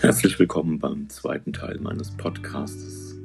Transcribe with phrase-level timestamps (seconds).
[0.00, 3.16] Herzlich willkommen beim zweiten Teil meines Podcasts.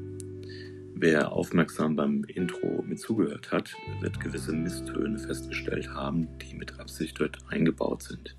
[0.96, 7.20] Wer aufmerksam beim Intro mit zugehört hat, wird gewisse Misstöne festgestellt haben, die mit Absicht
[7.20, 8.36] dort eingebaut sind.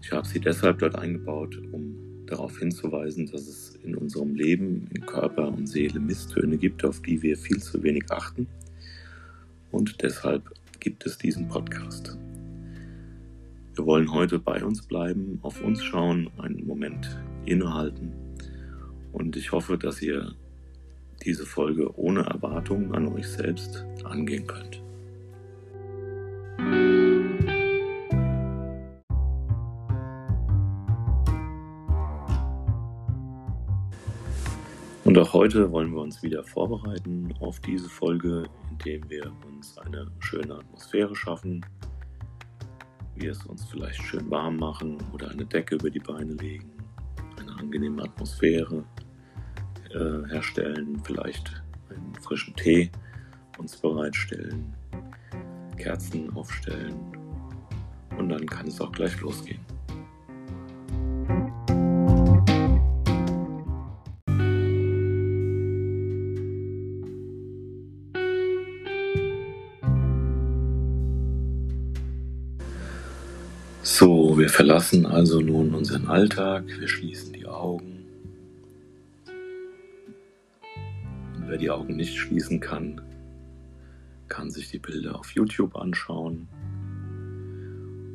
[0.00, 5.06] Ich habe sie deshalb dort eingebaut, um darauf hinzuweisen, dass es in unserem Leben, in
[5.06, 8.48] Körper und Seele Misstöne gibt, auf die wir viel zu wenig achten.
[9.70, 10.42] Und deshalb
[10.80, 12.18] gibt es diesen Podcast.
[13.74, 18.12] Wir wollen heute bei uns bleiben, auf uns schauen, einen Moment innehalten.
[19.12, 20.34] Und ich hoffe, dass ihr
[21.24, 24.82] diese Folge ohne Erwartungen an euch selbst angehen könnt.
[35.04, 40.10] Und auch heute wollen wir uns wieder vorbereiten auf diese Folge, indem wir uns eine
[40.18, 41.64] schöne Atmosphäre schaffen,
[43.14, 46.70] wir es uns vielleicht schön warm machen oder eine Decke über die Beine legen,
[47.38, 48.84] eine angenehme Atmosphäre
[49.90, 52.90] äh, herstellen, vielleicht einen frischen Tee
[53.58, 54.74] uns bereitstellen,
[55.76, 56.96] Kerzen aufstellen
[58.18, 59.60] und dann kann es auch gleich losgehen.
[74.42, 78.04] Wir verlassen also nun unseren Alltag, wir schließen die Augen.
[81.36, 83.00] Und wer die Augen nicht schließen kann,
[84.26, 86.48] kann sich die Bilder auf YouTube anschauen.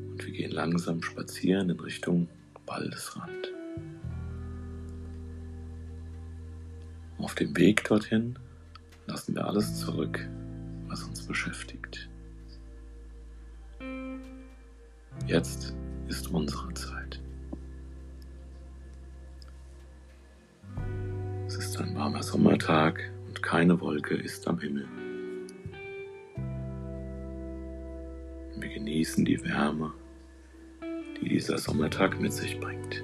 [0.10, 2.28] Und wir gehen langsam spazieren in Richtung
[2.66, 3.54] Waldesrand.
[7.20, 8.38] Auf dem Weg dorthin
[9.06, 10.28] lassen wir alles zurück,
[10.90, 12.10] was uns beschäftigt.
[15.26, 15.74] Jetzt
[16.08, 17.20] ist unsere Zeit.
[21.48, 24.88] Es ist ein warmer Sommertag und keine Wolke ist am Himmel.
[28.58, 29.94] Wir genießen die Wärme,
[31.22, 33.04] die dieser Sommertag mit sich bringt.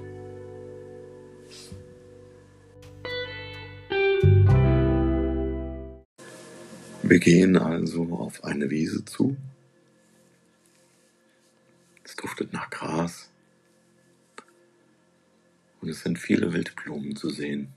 [7.02, 9.36] Wir gehen also auf eine Wiese zu
[12.14, 13.30] es duftet nach Gras.
[15.80, 17.72] Und es sind viele Wildblumen zu sehen.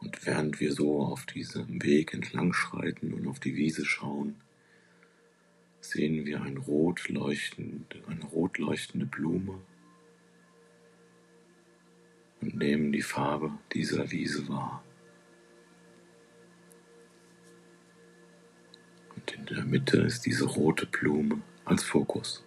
[0.00, 4.40] Und während wir so auf diesem Weg entlang schreiten und auf die Wiese schauen,
[5.80, 9.60] sehen wir ein rot leuchtende, eine rot leuchtende Blume
[12.40, 14.82] und nehmen die Farbe dieser Wiese wahr.
[19.50, 22.44] In der Mitte ist diese rote Blume als Fokus.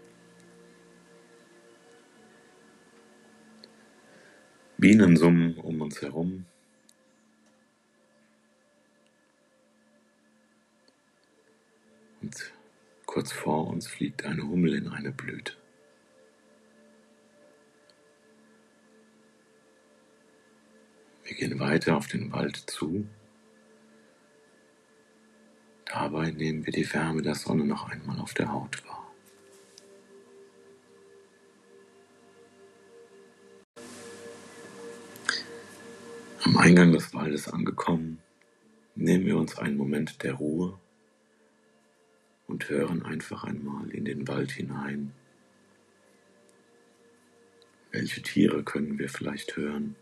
[4.78, 6.46] Bienen summen um uns herum.
[12.22, 12.54] Und
[13.06, 15.54] kurz vor uns fliegt eine Hummel in eine Blüte.
[21.26, 23.06] Wir gehen weiter auf den Wald zu
[25.94, 29.14] Dabei nehmen wir die Wärme der Sonne noch einmal auf der Haut wahr.
[36.42, 38.18] Am Eingang des Waldes angekommen,
[38.96, 40.80] nehmen wir uns einen Moment der Ruhe
[42.48, 45.14] und hören einfach einmal in den Wald hinein.
[47.92, 49.96] Welche Tiere können wir vielleicht hören?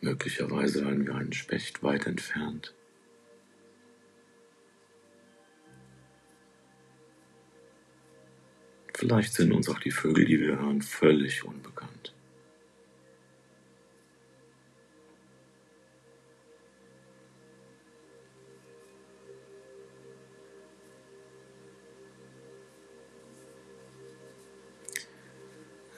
[0.00, 2.74] Möglicherweise hören wir einen Specht weit entfernt.
[8.98, 12.14] Vielleicht sind uns auch die Vögel, die wir hören, völlig unbekannt.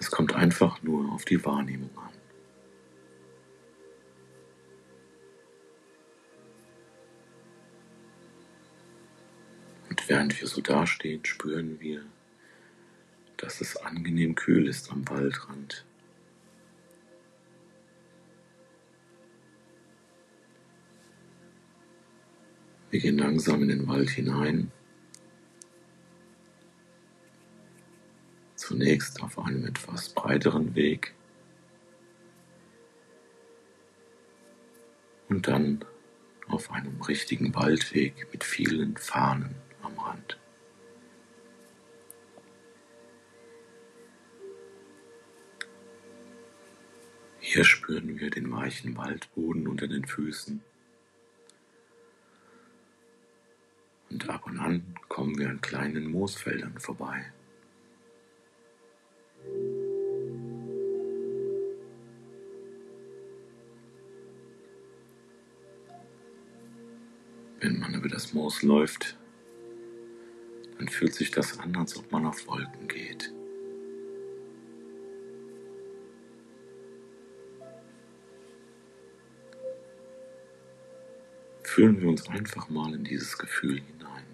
[0.01, 2.13] Es kommt einfach nur auf die Wahrnehmung an.
[9.89, 12.05] Und während wir so dastehen, spüren wir,
[13.39, 15.87] dass es angenehm kühl ist am Waldrand.
[22.91, 24.73] Wir gehen langsam in den Wald hinein.
[28.57, 31.15] Zunächst auf einem etwas breiteren Weg
[35.29, 35.85] und dann
[36.49, 40.39] auf einem richtigen Waldweg mit vielen Fahnen am Rand.
[47.59, 50.63] Hier spüren wir den weichen Waldboden unter den Füßen.
[54.11, 57.33] Und ab und an kommen wir an kleinen Moosfeldern vorbei.
[67.59, 69.19] Wenn man über das Moos läuft,
[70.79, 73.33] dann fühlt sich das an, als ob man auf Wolken geht.
[81.79, 84.25] Fühlen wir uns einfach mal in dieses Gefühl hinein.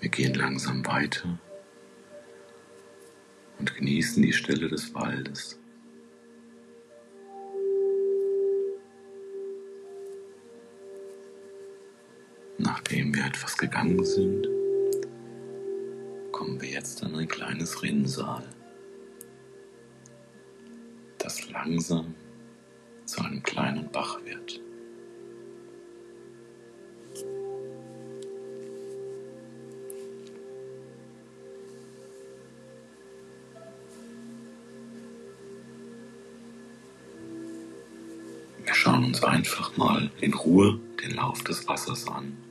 [0.00, 1.36] Wir gehen langsam weiter
[3.58, 5.58] und genießen die Stille des Waldes.
[12.58, 14.48] Nachdem wir etwas gegangen sind,
[16.32, 18.42] kommen wir jetzt an ein kleines Rinnsal,
[21.18, 22.14] das langsam
[23.04, 24.60] zu einem kleinen Bach wird.
[38.78, 42.47] schauen uns einfach mal in Ruhe den Lauf des Wassers an.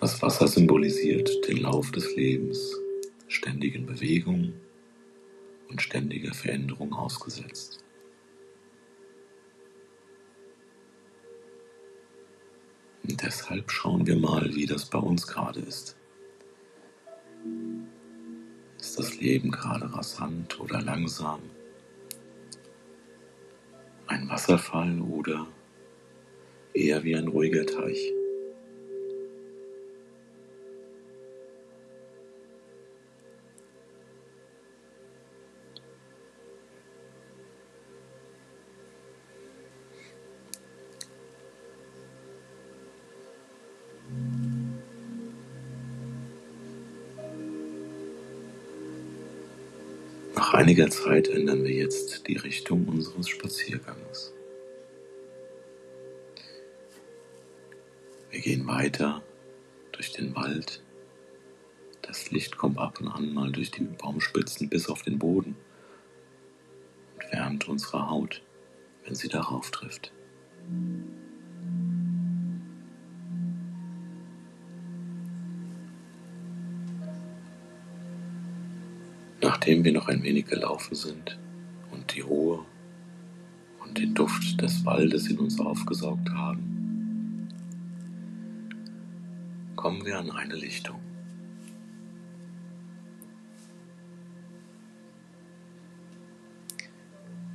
[0.00, 2.74] Das Wasser symbolisiert den Lauf des Lebens,
[3.28, 4.54] ständigen Bewegung
[5.68, 7.84] und ständiger Veränderung ausgesetzt.
[13.06, 15.98] Und deshalb schauen wir mal, wie das bei uns gerade ist.
[18.80, 21.40] Ist das Leben gerade rasant oder langsam?
[24.06, 25.46] Ein Wasserfall oder
[26.72, 28.14] eher wie ein ruhiger Teich?
[50.60, 54.34] Einiger Zeit ändern wir jetzt die Richtung unseres Spaziergangs.
[58.30, 59.22] Wir gehen weiter
[59.92, 60.82] durch den Wald.
[62.02, 65.56] Das Licht kommt ab und an mal durch die Baumspitzen bis auf den Boden
[67.14, 68.42] und wärmt unsere Haut,
[69.06, 70.12] wenn sie darauf trifft.
[79.60, 81.38] Nachdem wir noch ein wenig gelaufen sind
[81.90, 82.64] und die Ruhe
[83.84, 87.46] und den Duft des Waldes in uns aufgesaugt haben,
[89.76, 90.98] kommen wir an eine Lichtung.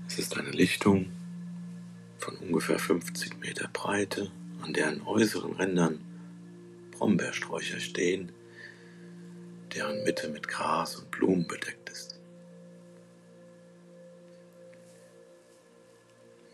[0.08, 1.08] Es ist eine Lichtung
[2.20, 4.30] von ungefähr 50 Meter Breite,
[4.62, 6.02] an deren äußeren Rändern
[6.92, 8.32] Brombeersträucher stehen,
[9.74, 11.85] deren Mitte mit Gras und Blumen bedeckt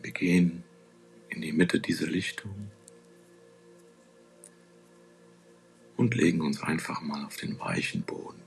[0.01, 0.63] Wir gehen
[1.29, 2.72] in die Mitte dieser Lichtung
[5.96, 8.41] und legen uns einfach mal auf den weichen Boden.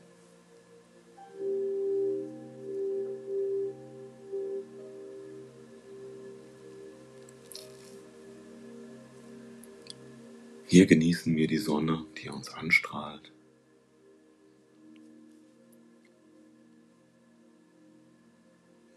[10.67, 13.31] Hier genießen wir die Sonne, die uns anstrahlt.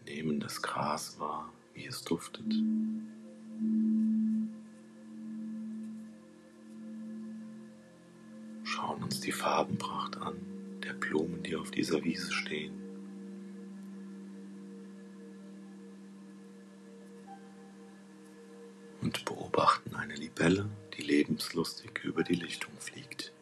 [0.04, 2.52] Nehmen das Gras wahr, wie es duftet.
[8.64, 10.36] Schauen uns die Farbenpracht an,
[10.82, 12.74] der Blumen, die auf dieser Wiese stehen.
[19.00, 23.32] Und beobachten eine Libelle, die lebenslustig über die Lichtung fliegt.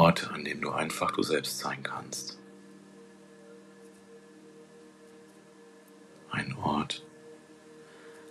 [0.00, 2.38] Ort, an dem du einfach du selbst sein kannst.
[6.30, 7.04] Ein Ort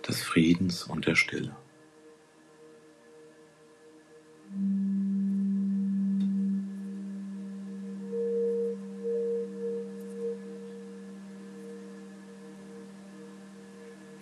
[0.08, 1.54] des Friedens und der Stille.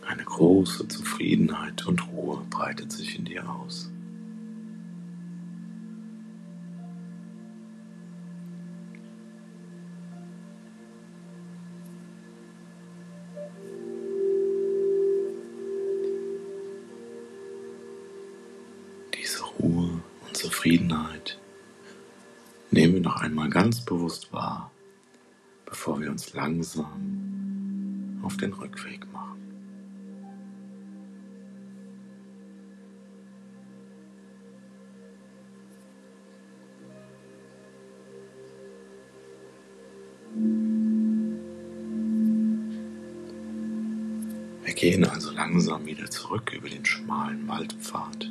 [0.03, 3.91] Eine große Zufriedenheit und Ruhe breitet sich in dir aus.
[20.69, 21.39] Zufriedenheit
[22.71, 24.71] nehmen wir noch einmal ganz bewusst wahr,
[25.65, 29.41] bevor wir uns langsam auf den Rückweg machen.
[44.65, 48.31] Wir gehen also langsam wieder zurück über den schmalen Waldpfad.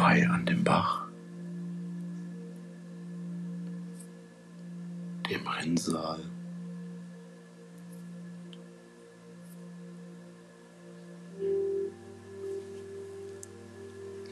[0.00, 1.06] Vorbei an dem Bach,
[5.28, 6.20] dem Rinnsal,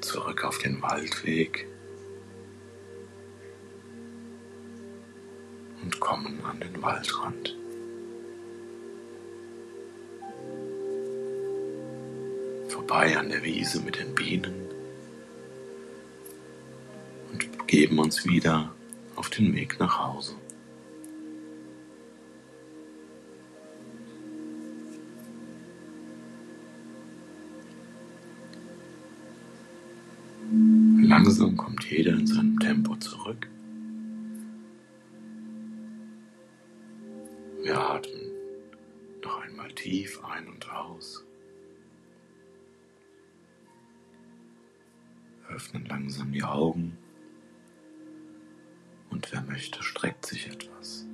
[0.01, 1.69] zurück auf den Waldweg.
[5.83, 7.57] und kommen an den Waldrand.
[12.69, 14.68] Vorbei an der Wiese mit den Bienen
[17.79, 18.75] begeben uns wieder
[19.15, 20.35] auf den Weg nach Hause.
[31.03, 33.49] Langsam kommt jeder in seinem Tempo zurück.
[37.63, 38.33] Wir atmen
[39.23, 41.25] noch einmal tief ein und aus.
[45.49, 46.99] Öffnen langsam die Augen
[49.19, 51.05] und wer möchte, streckt sich etwas.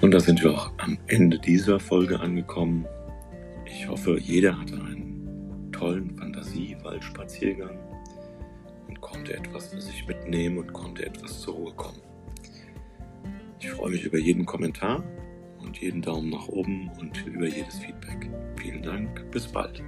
[0.00, 2.86] Und da sind wir auch am Ende dieser Folge angekommen.
[3.64, 7.80] Ich hoffe, jeder hatte einen tollen Fantasiewaldspaziergang
[8.86, 12.00] und konnte etwas für sich mitnehmen und konnte etwas zur Ruhe kommen.
[13.58, 15.02] Ich freue mich über jeden Kommentar
[15.70, 18.28] und jeden Daumen nach oben und über jedes Feedback.
[18.56, 19.80] Vielen Dank, bis bald.